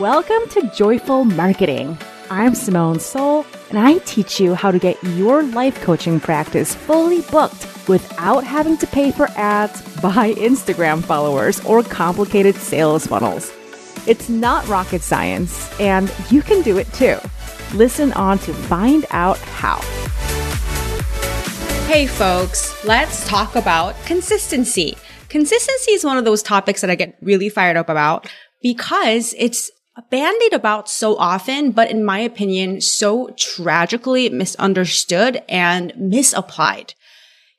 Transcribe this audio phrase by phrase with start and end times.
[0.00, 1.96] Welcome to Joyful Marketing.
[2.28, 7.22] I'm Simone Seol, and I teach you how to get your life coaching practice fully
[7.22, 13.50] booked without having to pay for ads, buy Instagram followers, or complicated sales funnels.
[14.06, 17.16] It's not rocket science, and you can do it too.
[17.72, 19.80] Listen on to find out how.
[21.86, 24.98] Hey, folks, let's talk about consistency.
[25.30, 28.28] Consistency is one of those topics that I get really fired up about
[28.60, 29.70] because it's
[30.10, 36.94] bandied about so often, but in my opinion, so tragically misunderstood and misapplied.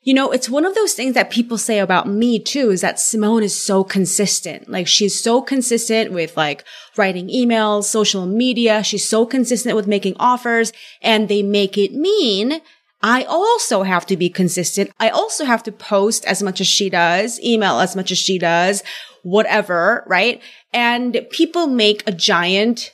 [0.02, 3.00] You know, it's one of those things that people say about me too, is that
[3.00, 4.68] Simone is so consistent.
[4.68, 6.64] Like she's so consistent with like
[6.96, 8.82] writing emails, social media.
[8.82, 12.62] She's so consistent with making offers and they make it mean
[13.00, 14.90] I also have to be consistent.
[14.98, 18.38] I also have to post as much as she does, email as much as she
[18.38, 18.82] does,
[19.22, 20.42] whatever, right?
[20.72, 22.92] And people make a giant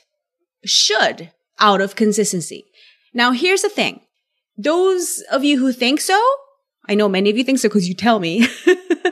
[0.63, 2.65] should out of consistency.
[3.13, 4.01] Now, here's the thing.
[4.57, 6.21] Those of you who think so,
[6.87, 8.47] I know many of you think so because you tell me.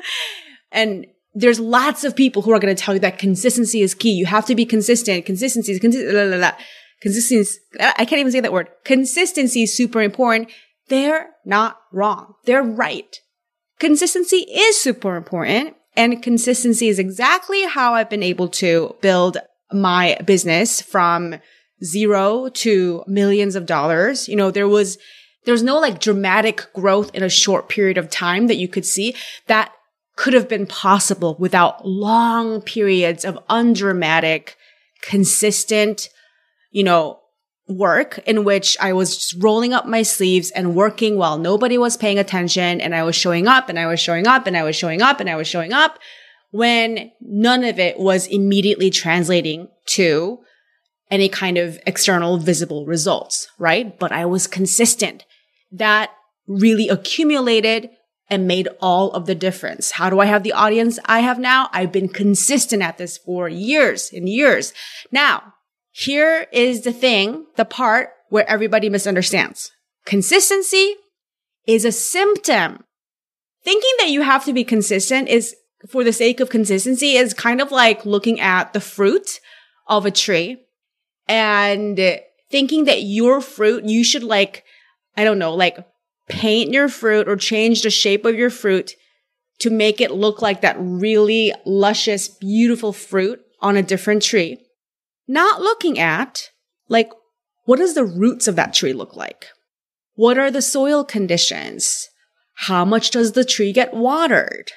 [0.72, 4.12] and there's lots of people who are going to tell you that consistency is key.
[4.12, 5.25] You have to be consistent.
[5.25, 6.56] Consistency is consistent.
[7.02, 7.59] Consistency.
[7.80, 8.70] I can't even say that word.
[8.84, 10.50] Consistency is super important.
[10.89, 12.36] They're not wrong.
[12.45, 13.20] They're right.
[13.80, 15.75] Consistency is super important.
[15.95, 19.38] And consistency is exactly how I've been able to build
[19.72, 21.36] my business from
[21.84, 24.28] zero to millions of dollars.
[24.28, 24.98] You know, there was,
[25.45, 28.86] there was no like dramatic growth in a short period of time that you could
[28.86, 29.16] see
[29.47, 29.72] that
[30.16, 34.56] could have been possible without long periods of undramatic,
[35.02, 36.09] consistent,
[36.72, 37.20] you know,
[37.67, 41.97] work in which I was just rolling up my sleeves and working while nobody was
[41.97, 42.81] paying attention.
[42.81, 45.19] And I was showing up and I was showing up and I was showing up
[45.19, 46.00] and I was showing up
[46.52, 50.39] when none of it was immediately translating to
[51.09, 53.97] any kind of external visible results, right?
[53.97, 55.25] But I was consistent.
[55.72, 56.11] That
[56.47, 57.90] really accumulated
[58.29, 59.91] and made all of the difference.
[59.91, 61.69] How do I have the audience I have now?
[61.72, 64.73] I've been consistent at this for years and years.
[65.12, 65.53] Now,
[65.96, 69.72] here is the thing, the part where everybody misunderstands.
[70.06, 70.96] Consistency
[71.68, 72.84] is a symptom.
[73.64, 75.56] Thinking that you have to be consistent is
[75.88, 79.40] for the sake of consistency is kind of like looking at the fruit
[79.88, 80.58] of a tree
[81.28, 84.64] and thinking that your fruit, you should like,
[85.16, 85.78] I don't know, like
[86.28, 88.94] paint your fruit or change the shape of your fruit
[89.59, 94.58] to make it look like that really luscious, beautiful fruit on a different tree
[95.28, 96.50] not looking at
[96.89, 97.09] like,
[97.66, 99.47] what does the roots of that tree look like?
[100.16, 102.09] What are the soil conditions?
[102.56, 104.72] How much does the tree get watered?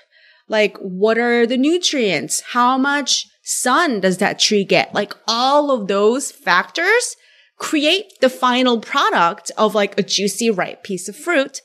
[0.49, 2.41] Like, what are the nutrients?
[2.53, 4.95] How much sun does that tree get?
[4.95, 7.17] Like all of those factors
[7.59, 11.61] create the final product of like a juicy, ripe piece of fruit.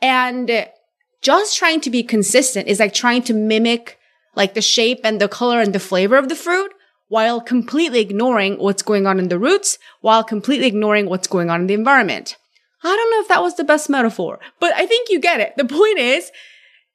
[0.00, 0.68] And
[1.22, 3.98] just trying to be consistent is like trying to mimic
[4.34, 6.72] like the shape and the color and the flavor of the fruit
[7.12, 11.60] while completely ignoring what's going on in the roots, while completely ignoring what's going on
[11.60, 12.38] in the environment.
[12.82, 15.52] I don't know if that was the best metaphor, but I think you get it.
[15.58, 16.30] The point is,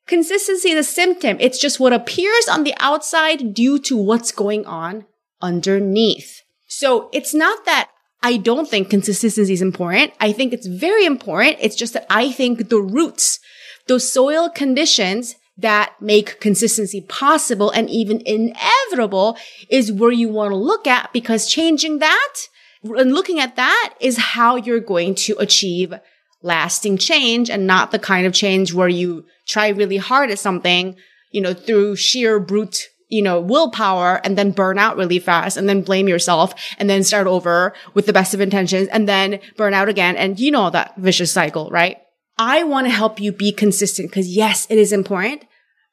[0.08, 1.38] consistency is a symptom.
[1.40, 5.06] It's just what appears on the outside due to what's going on
[5.40, 6.42] underneath.
[6.66, 7.92] So it's not that
[8.24, 10.14] I don't think consistency is important.
[10.20, 11.58] I think it's very important.
[11.62, 13.40] It's just that I think the roots,
[13.86, 19.38] those soil conditions that make consistency possible and even inevitable
[19.70, 22.36] is where you want to look at because changing that
[22.84, 25.94] and looking at that is how you're going to achieve
[26.42, 30.96] lasting change and not the kind of change where you try really hard at something,
[31.32, 35.68] you know, through sheer brute, you know, willpower and then burn out really fast and
[35.68, 39.74] then blame yourself and then start over with the best of intentions and then burn
[39.74, 40.16] out again.
[40.16, 41.98] And you know that vicious cycle, right?
[42.38, 45.44] I want to help you be consistent because yes, it is important,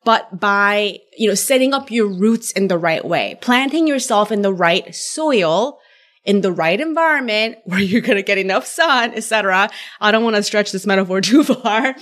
[0.05, 4.43] but by, you know, setting up your roots in the right way, planting yourself in
[4.43, 5.79] the right soil,
[6.25, 9.71] in the right environment where you're going to get enough sun, etc.
[10.01, 11.97] I don't want to stretch this metaphor too far.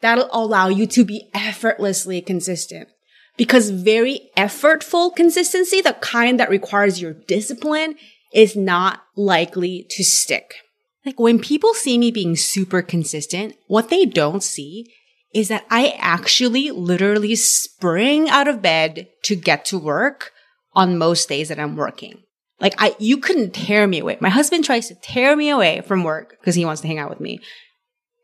[0.00, 2.88] That'll allow you to be effortlessly consistent
[3.36, 7.96] because very effortful consistency, the kind that requires your discipline
[8.32, 10.56] is not likely to stick.
[11.04, 14.92] Like when people see me being super consistent, what they don't see
[15.34, 20.32] is that I actually literally spring out of bed to get to work
[20.74, 22.22] on most days that I'm working.
[22.60, 24.18] Like I, you couldn't tear me away.
[24.20, 27.10] My husband tries to tear me away from work because he wants to hang out
[27.10, 27.40] with me.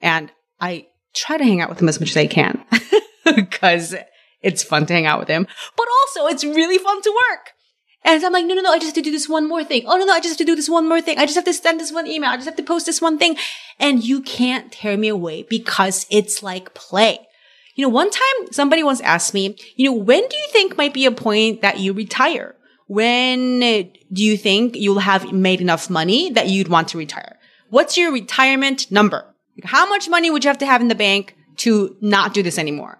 [0.01, 0.31] And
[0.61, 2.65] I try to hang out with him as much as I can
[3.35, 3.97] because
[4.41, 5.47] it's fun to hang out with him,
[5.77, 7.53] but also it's really fun to work.
[8.05, 9.85] And I'm like, no, no, no, I just have to do this one more thing.
[9.87, 11.19] Oh, no, no, I just have to do this one more thing.
[11.19, 12.31] I just have to send this one email.
[12.31, 13.37] I just have to post this one thing.
[13.79, 17.19] And you can't tear me away because it's like play.
[17.75, 20.95] You know, one time somebody once asked me, you know, when do you think might
[20.95, 22.57] be a point that you retire?
[22.87, 27.37] When do you think you'll have made enough money that you'd want to retire?
[27.69, 29.35] What's your retirement number?
[29.65, 32.59] How much money would you have to have in the bank to not do this
[32.59, 32.99] anymore?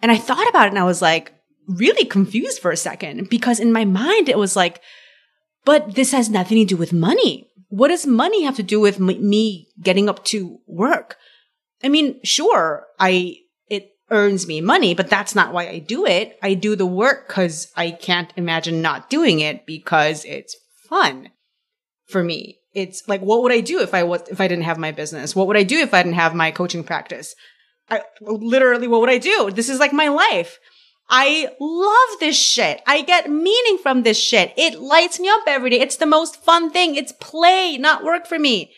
[0.00, 1.32] And I thought about it and I was like,
[1.68, 4.80] really confused for a second because in my mind it was like,
[5.64, 7.50] but this has nothing to do with money.
[7.68, 11.16] What does money have to do with m- me getting up to work?
[11.82, 13.36] I mean, sure, I,
[13.68, 16.38] it earns me money, but that's not why I do it.
[16.42, 20.56] I do the work because I can't imagine not doing it because it's
[20.88, 21.30] fun
[22.06, 22.58] for me.
[22.72, 25.34] It's like, what would I do if I was, if I didn't have my business?
[25.34, 27.34] What would I do if I didn't have my coaching practice?
[27.90, 29.50] I, literally, what would I do?
[29.50, 30.58] This is like my life.
[31.08, 32.82] I love this shit.
[32.86, 34.52] I get meaning from this shit.
[34.56, 35.80] It lights me up every day.
[35.80, 36.96] It's the most fun thing.
[36.96, 38.72] It's play, not work for me.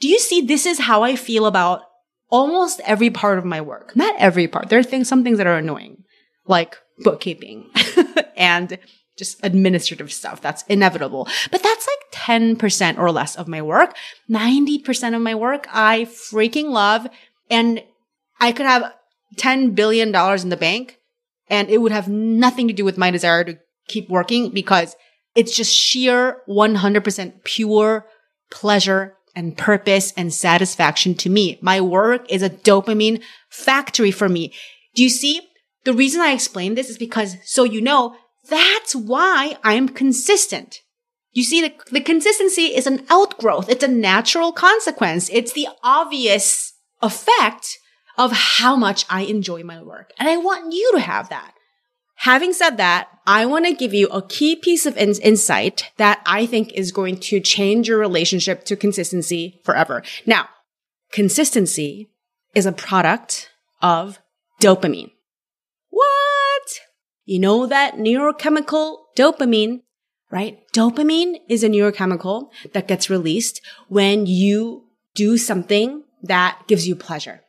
[0.00, 0.40] Do you see?
[0.42, 1.82] This is how I feel about
[2.28, 3.96] almost every part of my work.
[3.96, 4.68] Not every part.
[4.68, 6.04] There are things, some things that are annoying,
[6.46, 7.70] like bookkeeping
[8.36, 8.78] and
[9.16, 10.40] just administrative stuff.
[10.40, 11.26] That's inevitable.
[11.50, 13.96] But that's like 10% or less of my work.
[14.30, 17.08] 90% of my work I freaking love.
[17.50, 17.82] And
[18.38, 18.92] I could have
[19.36, 20.98] $10 billion in the bank
[21.48, 23.58] and it would have nothing to do with my desire to
[23.88, 24.96] keep working because
[25.34, 28.06] it's just sheer 100% pure
[28.50, 31.58] pleasure and purpose and satisfaction to me.
[31.60, 34.52] My work is a dopamine factory for me.
[34.94, 35.42] Do you see?
[35.84, 38.16] The reason I explain this is because so you know,
[38.48, 40.80] that's why I'm consistent.
[41.32, 43.68] You see, the, the consistency is an outgrowth.
[43.68, 45.28] It's a natural consequence.
[45.30, 46.72] It's the obvious
[47.02, 47.78] effect
[48.16, 50.12] of how much I enjoy my work.
[50.18, 51.52] And I want you to have that.
[52.20, 56.22] Having said that, I want to give you a key piece of in- insight that
[56.24, 60.02] I think is going to change your relationship to consistency forever.
[60.24, 60.48] Now,
[61.12, 62.10] consistency
[62.54, 63.50] is a product
[63.82, 64.18] of
[64.60, 65.10] dopamine.
[65.90, 66.62] What?
[67.26, 69.82] You know that neurochemical dopamine,
[70.30, 70.58] right?
[70.74, 74.84] Dopamine is a neurochemical that gets released when you
[75.14, 77.42] do something that gives you pleasure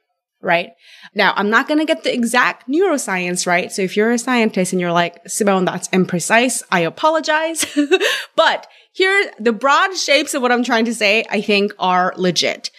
[0.47, 0.71] right?
[1.13, 3.71] Now, I'm not going to get the exact neuroscience right.
[3.71, 7.65] So if you're a scientist and you're like, Simone, that's imprecise, I apologize.
[8.35, 12.71] but here, the broad shapes of what I'm trying to say, I think are legit.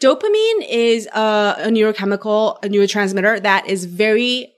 [0.00, 4.52] Dopamine is a, a neurochemical, a neurotransmitter that is very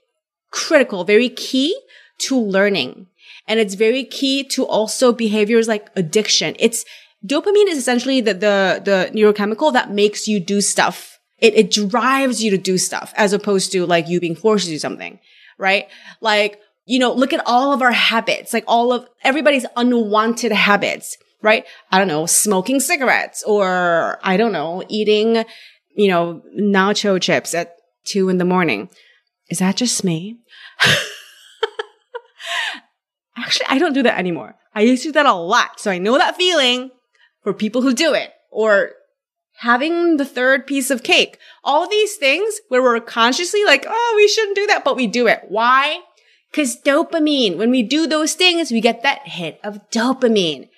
[0.51, 1.75] critical, very key
[2.19, 3.07] to learning.
[3.47, 6.55] And it's very key to also behaviors like addiction.
[6.59, 6.85] It's
[7.25, 11.12] dopamine is essentially the, the, the neurochemical that makes you do stuff
[11.43, 14.71] it, it drives you to do stuff as opposed to like you being forced to
[14.71, 15.19] do something,
[15.57, 15.89] right?
[16.21, 21.17] Like, you know, look at all of our habits, like all of everybody's unwanted habits,
[21.41, 21.65] right?
[21.91, 25.43] I don't know, smoking cigarettes or I don't know, eating,
[25.93, 27.75] you know, nacho chips at
[28.05, 28.89] two in the morning.
[29.49, 30.39] Is that just me?
[33.35, 34.55] Actually, I don't do that anymore.
[34.73, 35.81] I used to do that a lot.
[35.81, 36.91] So I know that feeling
[37.43, 38.91] for people who do it or
[39.57, 41.37] having the third piece of cake.
[41.63, 45.27] All these things where we're consciously like, oh, we shouldn't do that, but we do
[45.27, 45.45] it.
[45.47, 46.01] Why?
[46.51, 50.69] Because dopamine, when we do those things, we get that hit of dopamine.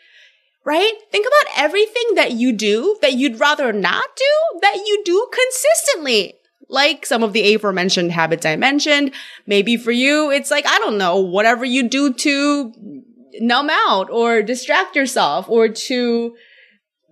[0.63, 0.93] Right?
[1.11, 6.33] Think about everything that you do that you'd rather not do that you do consistently.
[6.67, 9.11] Like some of the aforementioned habits I mentioned.
[9.45, 12.73] Maybe for you, it's like, I don't know, whatever you do to
[13.39, 16.35] numb out or distract yourself or to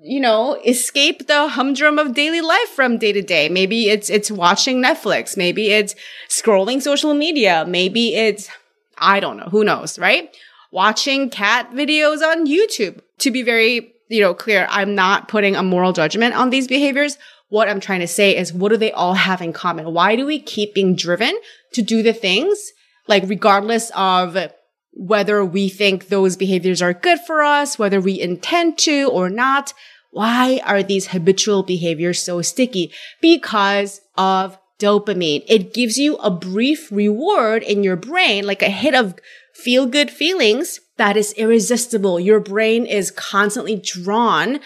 [0.03, 3.48] you know, escape the humdrum of daily life from day to day.
[3.48, 5.38] Maybe it's, it's watching Netflix.
[5.38, 5.95] Maybe it's
[6.27, 7.63] scrolling social media.
[7.65, 8.50] Maybe it's,
[8.98, 9.48] I don't know.
[9.50, 10.36] Who knows, right?
[10.72, 13.00] Watching cat videos on YouTube.
[13.19, 17.17] To be very, you know, clear, I'm not putting a moral judgment on these behaviors.
[17.48, 19.93] What I'm trying to say is what do they all have in common?
[19.93, 21.33] Why do we keep being driven
[21.74, 22.74] to do the things
[23.07, 24.51] like regardless of
[24.91, 29.74] whether we think those behaviors are good for us, whether we intend to or not?
[30.13, 32.91] Why are these habitual behaviors so sticky?
[33.20, 35.43] Because of dopamine.
[35.48, 39.15] It gives you a brief reward in your brain, like a hit of
[39.55, 42.20] feel good feelings that is irresistible.
[42.20, 44.60] Your brain is constantly drawn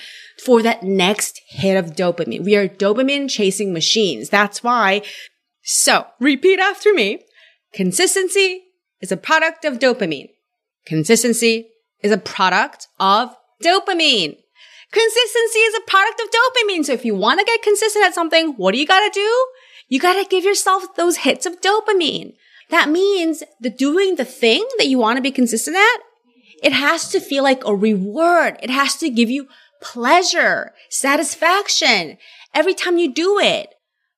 [0.44, 2.44] for that next hit of dopamine.
[2.44, 4.30] We are dopamine chasing machines.
[4.30, 5.02] That's why.
[5.64, 7.24] So repeat after me.
[7.74, 8.64] Consistency
[9.00, 10.30] is a product of dopamine.
[10.86, 11.70] Consistency
[12.02, 14.38] is a product of dopamine.
[14.92, 16.86] Consistency is a product of dopamine.
[16.86, 19.48] So if you want to get consistent at something, what do you got to do?
[19.90, 22.34] You got to give yourself those hits of dopamine.
[22.70, 26.00] That means the doing the thing that you want to be consistent at
[26.64, 28.58] It has to feel like a reward.
[28.62, 29.48] It has to give you
[29.82, 32.18] pleasure, satisfaction
[32.54, 33.74] every time you do it.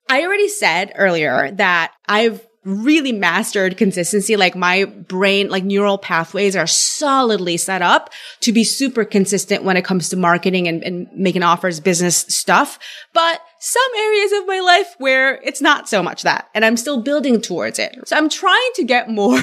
[0.09, 4.35] I already said earlier that I've really mastered consistency.
[4.35, 8.09] Like my brain, like neural pathways are solidly set up
[8.41, 12.79] to be super consistent when it comes to marketing and, and making offers, business stuff.
[13.13, 17.01] But some areas of my life where it's not so much that, and I'm still
[17.01, 17.95] building towards it.
[18.05, 19.41] So I'm trying to get more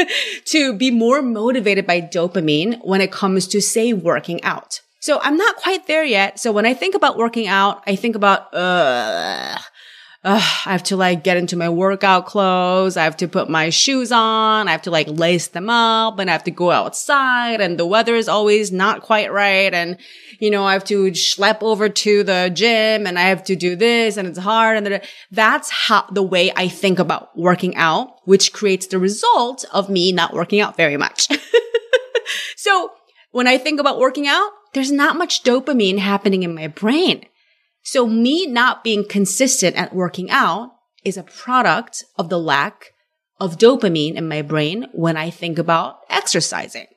[0.46, 4.80] to be more motivated by dopamine when it comes to say working out.
[5.00, 6.40] So I'm not quite there yet.
[6.40, 8.52] So when I think about working out, I think about,
[10.28, 10.34] uh,
[10.66, 12.98] I have to like get into my workout clothes.
[12.98, 14.68] I have to put my shoes on.
[14.68, 17.86] I have to like lace them up and I have to go outside and the
[17.86, 19.72] weather is always not quite right.
[19.72, 19.96] And,
[20.38, 23.74] you know, I have to schlep over to the gym and I have to do
[23.74, 24.76] this and it's hard.
[24.76, 29.88] And that's how the way I think about working out, which creates the result of
[29.88, 31.28] me not working out very much.
[32.56, 32.92] so
[33.30, 37.24] when I think about working out, there's not much dopamine happening in my brain.
[37.90, 40.72] So me not being consistent at working out
[41.06, 42.92] is a product of the lack
[43.40, 46.88] of dopamine in my brain when I think about exercising.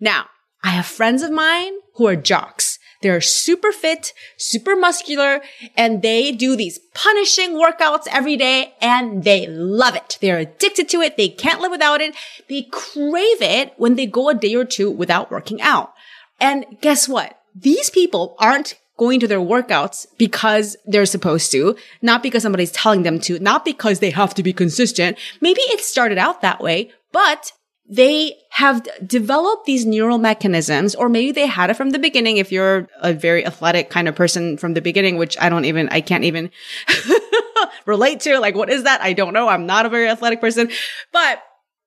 [0.00, 0.30] Now,
[0.64, 2.78] I have friends of mine who are jocks.
[3.02, 5.42] They're super fit, super muscular,
[5.76, 10.16] and they do these punishing workouts every day and they love it.
[10.22, 11.18] They're addicted to it.
[11.18, 12.14] They can't live without it.
[12.48, 15.92] They crave it when they go a day or two without working out.
[16.40, 17.36] And guess what?
[17.54, 23.02] These people aren't going to their workouts because they're supposed to, not because somebody's telling
[23.02, 25.18] them to, not because they have to be consistent.
[25.40, 27.50] Maybe it started out that way, but
[27.88, 32.36] they have developed these neural mechanisms, or maybe they had it from the beginning.
[32.36, 35.88] If you're a very athletic kind of person from the beginning, which I don't even,
[35.88, 36.50] I can't even
[37.86, 38.38] relate to.
[38.38, 39.00] Like, what is that?
[39.00, 39.48] I don't know.
[39.48, 40.68] I'm not a very athletic person,
[41.10, 41.42] but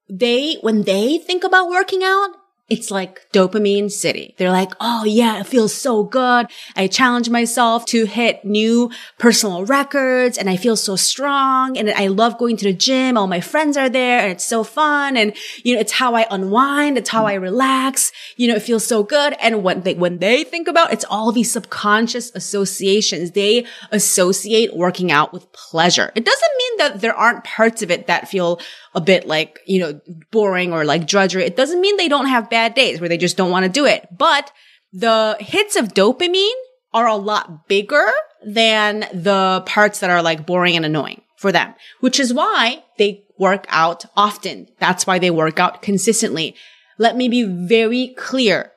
[0.09, 2.31] they, when they think about working out,
[2.69, 4.35] it's like dopamine city.
[4.37, 6.47] They're like, Oh yeah, it feels so good.
[6.77, 8.89] I challenge myself to hit new
[9.19, 13.17] personal records and I feel so strong and I love going to the gym.
[13.17, 15.17] All my friends are there and it's so fun.
[15.17, 16.97] And, you know, it's how I unwind.
[16.97, 18.13] It's how I relax.
[18.37, 19.35] You know, it feels so good.
[19.41, 25.11] And when they, when they think about it's all these subconscious associations, they associate working
[25.11, 26.13] out with pleasure.
[26.15, 28.61] It doesn't mean that there aren't parts of it that feel
[28.95, 29.99] a bit like, you know,
[30.31, 31.43] boring or like drudgery.
[31.43, 33.85] It doesn't mean they don't have bad days where they just don't want to do
[33.85, 34.07] it.
[34.15, 34.51] But
[34.91, 36.49] the hits of dopamine
[36.93, 38.11] are a lot bigger
[38.45, 43.23] than the parts that are like boring and annoying for them, which is why they
[43.39, 44.67] work out often.
[44.79, 46.55] That's why they work out consistently.
[46.99, 48.71] Let me be very clear.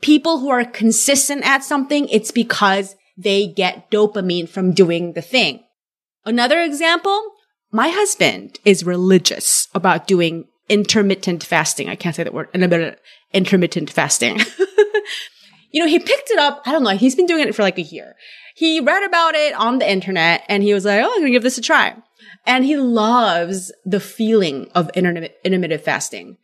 [0.00, 5.64] People who are consistent at something, it's because they get dopamine from doing the thing.
[6.24, 7.20] Another example,
[7.72, 11.88] my husband is religious about doing intermittent fasting.
[11.88, 12.48] I can't say that word.
[13.32, 14.40] Intermittent fasting.
[15.70, 16.62] you know, he picked it up.
[16.64, 16.90] I don't know.
[16.90, 18.14] He's been doing it for like a year.
[18.54, 21.30] He read about it on the internet and he was like, Oh, I'm going to
[21.30, 21.94] give this a try.
[22.46, 26.38] And he loves the feeling of intermittent fasting.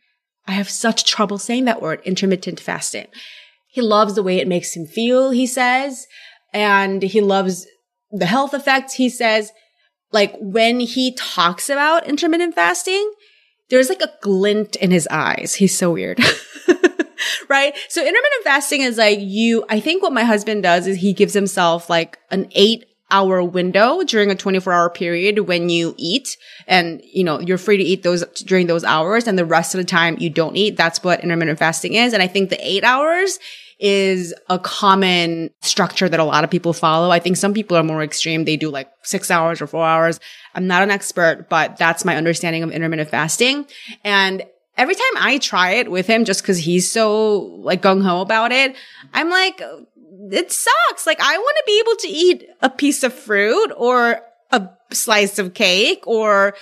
[0.47, 3.07] I have such trouble saying that word, intermittent fasting.
[3.67, 6.05] He loves the way it makes him feel, he says.
[6.53, 7.65] And he loves
[8.11, 9.51] the health effects, he says.
[10.13, 13.11] Like when he talks about intermittent fasting,
[13.69, 15.55] there's like a glint in his eyes.
[15.55, 16.19] He's so weird.
[17.49, 17.75] right?
[17.89, 21.33] So intermittent fasting is like you, I think what my husband does is he gives
[21.33, 26.35] himself like an eight hour window during a 24 hour period when you eat
[26.67, 29.77] and you know you're free to eat those during those hours and the rest of
[29.77, 32.83] the time you don't eat that's what intermittent fasting is and i think the 8
[32.83, 33.37] hours
[33.83, 37.11] is a common structure that a lot of people follow.
[37.11, 38.45] I think some people are more extreme.
[38.45, 40.21] They do like six hours or four hours.
[40.55, 43.65] I'm not an expert, but that's my understanding of intermittent fasting.
[44.05, 44.41] And
[44.77, 48.53] every time I try it with him, just cause he's so like gung ho about
[48.53, 48.73] it,
[49.13, 49.61] I'm like,
[50.31, 51.05] it sucks.
[51.05, 54.21] Like I want to be able to eat a piece of fruit or
[54.51, 56.55] a slice of cake or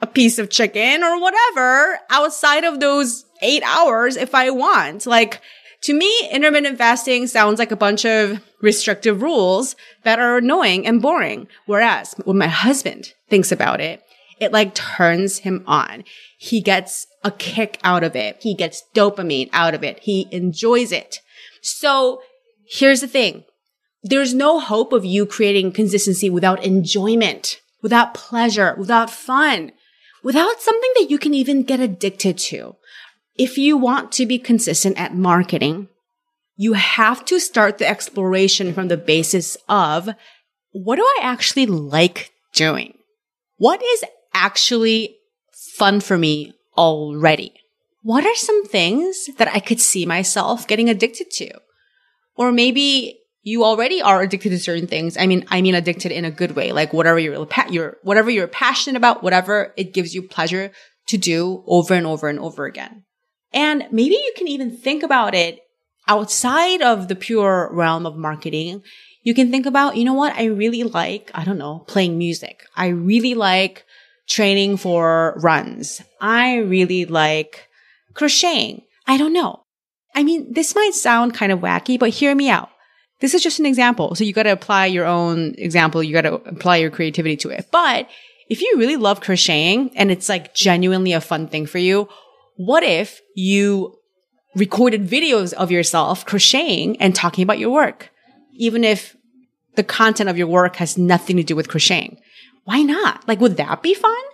[0.00, 5.04] a piece of chicken or whatever outside of those eight hours if I want.
[5.04, 5.40] Like,
[5.82, 11.00] to me, intermittent fasting sounds like a bunch of restrictive rules that are annoying and
[11.00, 11.48] boring.
[11.66, 14.02] Whereas when my husband thinks about it,
[14.40, 16.04] it like turns him on.
[16.38, 18.38] He gets a kick out of it.
[18.40, 20.00] He gets dopamine out of it.
[20.00, 21.20] He enjoys it.
[21.62, 22.22] So
[22.68, 23.44] here's the thing.
[24.02, 29.72] There's no hope of you creating consistency without enjoyment, without pleasure, without fun,
[30.22, 32.76] without something that you can even get addicted to
[33.40, 35.88] if you want to be consistent at marketing,
[36.56, 40.10] you have to start the exploration from the basis of
[40.72, 42.98] what do I actually like doing?
[43.56, 44.04] What is
[44.34, 45.16] actually
[45.52, 47.54] fun for me already?
[48.02, 51.50] what are some things that I could see myself getting addicted to?
[52.34, 55.16] Or maybe you already are addicted to certain things.
[55.16, 58.46] I mean, I mean addicted in a good way, like whatever you're, you're, whatever you're
[58.46, 60.72] passionate about, whatever it gives you pleasure
[61.08, 63.04] to do over and over and over again.
[63.52, 65.60] And maybe you can even think about it
[66.06, 68.82] outside of the pure realm of marketing.
[69.22, 70.34] You can think about, you know what?
[70.34, 72.64] I really like, I don't know, playing music.
[72.76, 73.84] I really like
[74.28, 76.00] training for runs.
[76.20, 77.68] I really like
[78.14, 78.82] crocheting.
[79.06, 79.64] I don't know.
[80.14, 82.70] I mean, this might sound kind of wacky, but hear me out.
[83.20, 84.14] This is just an example.
[84.14, 86.02] So you got to apply your own example.
[86.02, 87.68] You got to apply your creativity to it.
[87.70, 88.08] But
[88.48, 92.08] if you really love crocheting and it's like genuinely a fun thing for you,
[92.60, 93.96] what if you
[94.54, 98.10] recorded videos of yourself crocheting and talking about your work?
[98.52, 99.16] Even if
[99.76, 102.20] the content of your work has nothing to do with crocheting.
[102.64, 103.26] Why not?
[103.26, 104.14] Like, would that be fun?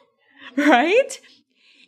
[0.56, 1.21] Right?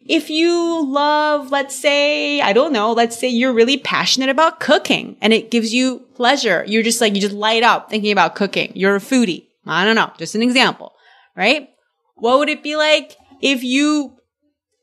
[0.06, 5.16] If you love, let's say, I don't know, let's say you're really passionate about cooking
[5.22, 6.64] and it gives you pleasure.
[6.68, 8.72] You're just like, you just light up thinking about cooking.
[8.74, 9.46] You're a foodie.
[9.66, 10.12] I don't know.
[10.18, 10.92] Just an example,
[11.34, 11.70] right?
[12.16, 14.17] What would it be like if you,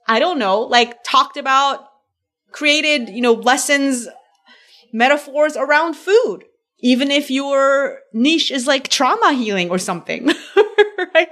[0.07, 1.87] I don't know, like talked about
[2.51, 4.07] created, you know, lessons,
[4.93, 6.45] metaphors around food?
[6.79, 10.27] Even if your niche is like trauma healing or something,
[11.13, 11.29] right?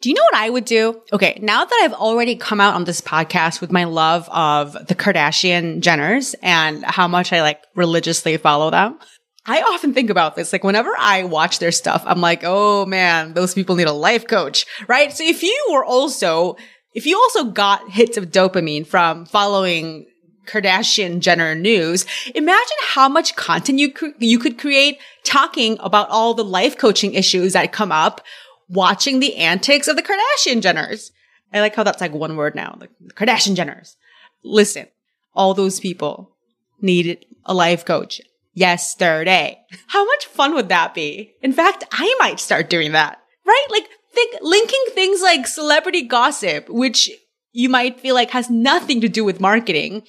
[0.00, 1.00] Do you know what I would do?
[1.12, 4.96] Okay, now that I've already come out on this podcast with my love of the
[4.96, 8.98] Kardashian Jenners and how much I like religiously follow them,
[9.46, 10.52] I often think about this.
[10.52, 14.26] Like whenever I watch their stuff, I'm like, oh man, those people need a life
[14.26, 15.12] coach, right?
[15.12, 16.56] So if you were also,
[16.94, 20.06] if you also got hits of dopamine from following
[20.46, 26.44] Kardashian Jenner news, imagine how much content you, you could create talking about all the
[26.44, 28.20] life coaching issues that come up
[28.68, 31.10] watching the antics of the Kardashian Jenners.
[31.52, 33.96] I like how that's like one word now, the Kardashian Jenners.
[34.42, 34.86] Listen,
[35.34, 36.34] all those people
[36.80, 38.20] needed a life coach
[38.54, 39.60] yesterday.
[39.88, 41.34] How much fun would that be?
[41.42, 43.66] In fact, I might start doing that, right?
[43.70, 47.10] Like think, linking things like celebrity gossip, which
[47.52, 50.04] you might feel like has nothing to do with marketing.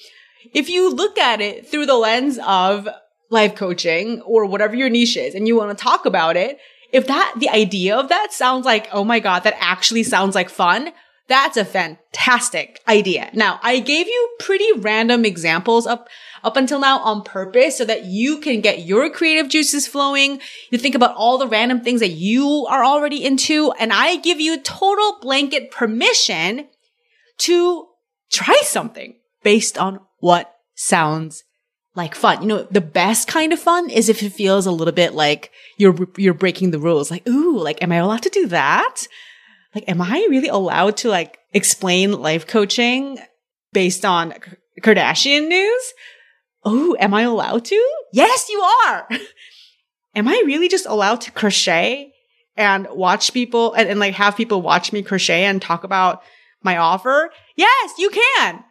[0.54, 2.88] If you look at it through the lens of
[3.30, 6.60] life coaching or whatever your niche is and you want to talk about it,
[6.92, 10.50] if that, the idea of that sounds like, oh my God, that actually sounds like
[10.50, 10.92] fun.
[11.27, 13.29] That's a fantastic idea.
[13.33, 16.09] Now, I gave you pretty random examples up,
[16.43, 20.41] up until now on purpose so that you can get your creative juices flowing.
[20.69, 23.71] You think about all the random things that you are already into.
[23.79, 26.67] And I give you total blanket permission
[27.39, 27.88] to
[28.29, 31.43] try something based on what sounds
[31.95, 32.41] like fun.
[32.41, 35.51] You know, the best kind of fun is if it feels a little bit like
[35.77, 37.09] you're, you're breaking the rules.
[37.09, 39.07] Like, ooh, like, am I allowed to do that?
[39.73, 43.17] Like, am I really allowed to like explain life coaching
[43.71, 44.33] based on
[44.81, 45.93] Kardashian news?
[46.63, 47.89] Oh, am I allowed to?
[48.12, 49.09] Yes, you are.
[50.15, 52.13] am I really just allowed to crochet
[52.55, 56.21] and watch people and, and like have people watch me crochet and talk about
[56.62, 57.31] my offer?
[57.55, 58.63] Yes, you can.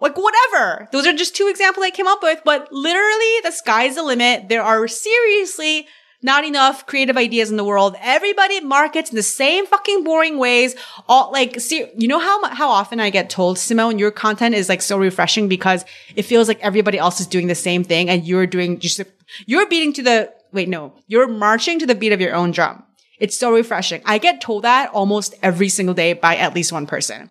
[0.00, 0.88] Like whatever.
[0.92, 4.48] Those are just two examples I came up with, but literally the sky's the limit.
[4.48, 5.86] There are seriously
[6.22, 7.94] not enough creative ideas in the world.
[8.00, 10.74] Everybody markets in the same fucking boring ways.
[11.08, 14.68] All like, see, you know how, how often I get told, Simone, your content is
[14.68, 15.84] like so refreshing because
[16.16, 19.00] it feels like everybody else is doing the same thing and you're doing just,
[19.46, 22.82] you're beating to the, wait, no, you're marching to the beat of your own drum.
[23.20, 24.02] It's so refreshing.
[24.04, 27.30] I get told that almost every single day by at least one person.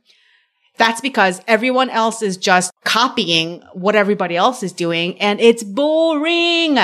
[0.77, 6.77] That's because everyone else is just copying what everybody else is doing and it's boring.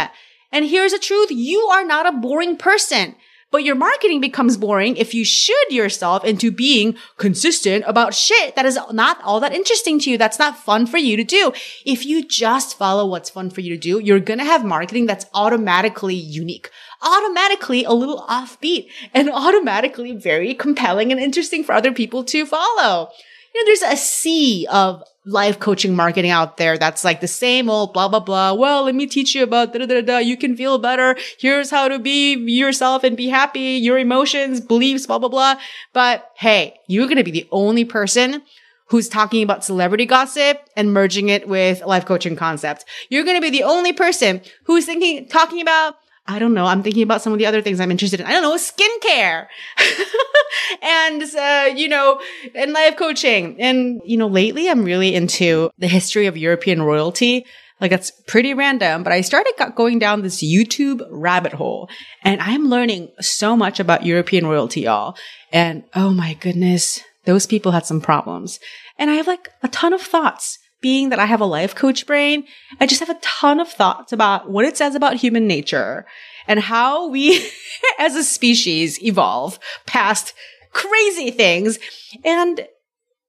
[0.53, 1.31] And here's the truth.
[1.31, 3.15] You are not a boring person.
[3.49, 8.65] But your marketing becomes boring if you should yourself into being consistent about shit that
[8.65, 10.17] is not all that interesting to you.
[10.17, 11.53] That's not fun for you to do.
[11.85, 15.05] If you just follow what's fun for you to do, you're going to have marketing
[15.05, 16.71] that's automatically unique,
[17.03, 23.11] automatically a little offbeat and automatically very compelling and interesting for other people to follow
[23.53, 27.69] you know, there's a sea of life coaching marketing out there that's like the same
[27.69, 28.53] old blah, blah, blah.
[28.53, 30.17] Well, let me teach you about da, da, da, da.
[30.17, 31.15] You can feel better.
[31.39, 33.79] Here's how to be yourself and be happy.
[33.81, 35.55] Your emotions, beliefs, blah, blah, blah.
[35.93, 38.41] But hey, you're going to be the only person
[38.87, 42.83] who's talking about celebrity gossip and merging it with life coaching concepts.
[43.09, 46.65] You're going to be the only person who's thinking, talking about I don't know.
[46.65, 48.25] I'm thinking about some of the other things I'm interested in.
[48.25, 49.47] I don't know, skincare
[50.81, 52.21] and, uh, you know,
[52.55, 53.59] and life coaching.
[53.59, 57.45] And, you know, lately I'm really into the history of European royalty.
[57.81, 61.89] Like that's pretty random, but I started going down this YouTube rabbit hole
[62.21, 65.17] and I'm learning so much about European royalty, y'all.
[65.51, 68.59] And oh my goodness, those people had some problems.
[68.97, 72.05] And I have like a ton of thoughts being that I have a life coach
[72.05, 72.45] brain,
[72.79, 76.05] I just have a ton of thoughts about what it says about human nature
[76.47, 77.49] and how we
[77.99, 80.35] as a species evolve past
[80.73, 81.79] crazy things.
[82.23, 82.67] And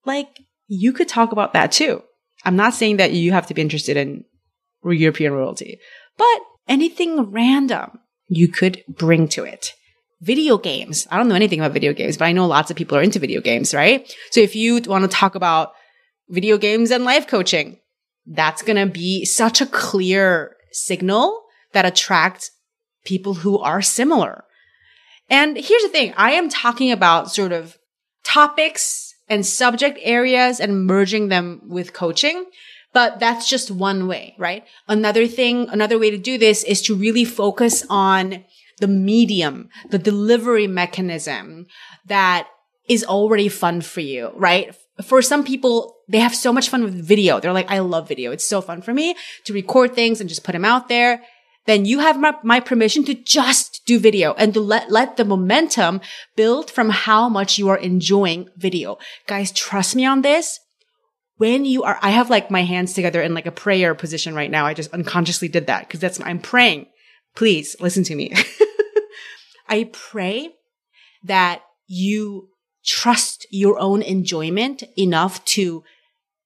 [0.05, 2.03] like, you could talk about that too.
[2.45, 4.25] I'm not saying that you have to be interested in
[4.85, 5.79] European royalty,
[6.19, 9.75] but anything random you could bring to it.
[10.21, 11.07] Video games.
[11.11, 13.19] I don't know anything about video games, but I know lots of people are into
[13.19, 14.11] video games, right?
[14.31, 15.73] So if you want to talk about
[16.29, 17.79] video games and life coaching,
[18.27, 22.51] that's going to be such a clear signal that attracts
[23.05, 24.45] people who are similar.
[25.29, 26.15] And here's the thing.
[26.17, 27.79] I am talking about sort of
[28.25, 32.47] topics and subject areas and merging them with coaching.
[32.93, 34.65] But that's just one way, right?
[34.87, 38.45] Another thing, another way to do this is to really focus on
[38.79, 41.67] the medium, the delivery mechanism
[42.07, 42.49] that
[42.89, 44.77] is already fun for you, right?
[45.03, 47.41] For some people, they have so much fun with video.
[47.41, 48.31] They're like, I love video.
[48.31, 51.23] It's so fun for me to record things and just put them out there
[51.67, 55.25] then you have my, my, permission to just do video and to let, let the
[55.25, 56.01] momentum
[56.37, 58.99] build from how much you are enjoying video.
[59.27, 60.61] Guys, trust me on this.
[61.37, 64.51] When you are, I have like my hands together in like a prayer position right
[64.51, 64.67] now.
[64.67, 66.87] I just unconsciously did that because that's, I'm praying.
[67.35, 68.33] Please listen to me.
[69.69, 70.51] I pray
[71.25, 72.51] that you
[72.85, 75.83] trust your own enjoyment enough to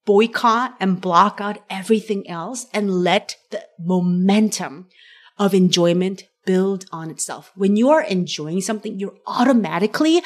[0.06, 4.88] boycott and block out everything else and let the momentum
[5.36, 7.52] of enjoyment build on itself.
[7.54, 10.22] When you are enjoying something, you're automatically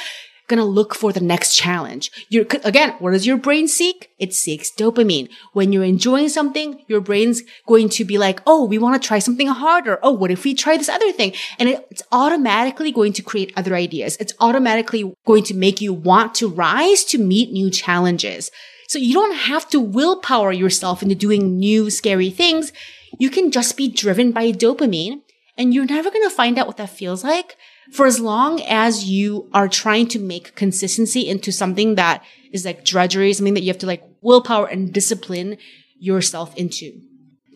[0.53, 2.11] gonna look for the next challenge.
[2.29, 4.11] You're, again, what does your brain seek?
[4.19, 5.29] It seeks dopamine.
[5.53, 9.19] When you're enjoying something, your brain's going to be like, oh, we want to try
[9.19, 9.99] something harder.
[10.03, 11.33] Oh, what if we try this other thing?
[11.59, 14.17] And it, it's automatically going to create other ideas.
[14.21, 18.51] It's automatically going to make you want to rise to meet new challenges.
[18.89, 22.73] So you don't have to willpower yourself into doing new scary things
[23.19, 25.21] you can just be driven by dopamine
[25.57, 27.57] and you're never going to find out what that feels like
[27.91, 32.85] for as long as you are trying to make consistency into something that is like
[32.85, 35.57] drudgery, something that you have to like willpower and discipline
[35.99, 37.01] yourself into.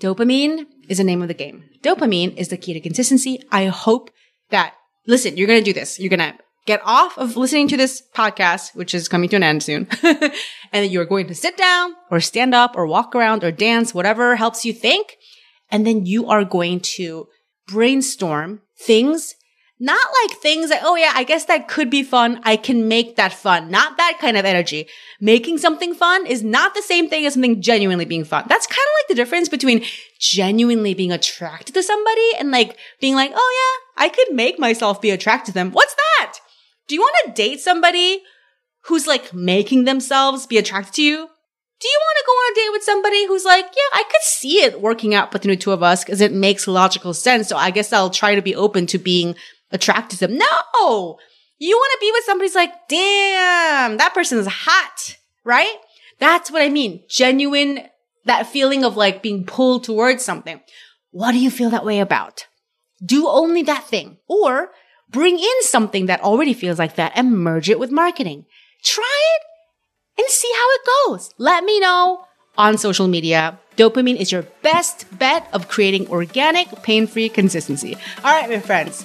[0.00, 1.64] Dopamine is the name of the game.
[1.82, 3.40] Dopamine is the key to consistency.
[3.50, 4.10] I hope
[4.50, 4.74] that,
[5.06, 5.98] listen, you're going to do this.
[5.98, 9.42] You're going to get off of listening to this podcast, which is coming to an
[9.42, 9.88] end soon.
[10.72, 14.36] and you're going to sit down or stand up or walk around or dance, whatever
[14.36, 15.16] helps you think.
[15.70, 17.26] And then you are going to
[17.66, 19.34] brainstorm things,
[19.78, 22.40] not like things that, oh yeah, I guess that could be fun.
[22.44, 23.70] I can make that fun.
[23.70, 24.88] Not that kind of energy.
[25.20, 28.44] Making something fun is not the same thing as something genuinely being fun.
[28.48, 29.84] That's kind of like the difference between
[30.18, 35.02] genuinely being attracted to somebody and like being like, oh yeah, I could make myself
[35.02, 35.72] be attracted to them.
[35.72, 36.38] What's that?
[36.88, 38.22] Do you want to date somebody
[38.84, 41.28] who's like making themselves be attracted to you?
[41.78, 44.22] do you want to go on a date with somebody who's like, yeah, I could
[44.22, 47.48] see it working out between the two of us because it makes logical sense.
[47.48, 49.36] So I guess I'll try to be open to being
[49.70, 50.38] attracted to them.
[50.38, 51.18] No,
[51.58, 55.76] you want to be with somebody's like, damn, that person is hot, right?
[56.18, 57.02] That's what I mean.
[57.08, 57.80] Genuine,
[58.24, 60.60] that feeling of like being pulled towards something.
[61.10, 62.46] What do you feel that way about?
[63.04, 64.70] Do only that thing or
[65.10, 68.46] bring in something that already feels like that and merge it with marketing.
[68.82, 71.34] Try it and see how it goes.
[71.38, 72.24] Let me know
[72.58, 73.58] on social media.
[73.76, 77.96] Dopamine is your best bet of creating organic, pain free consistency.
[78.24, 79.04] All right, my friends.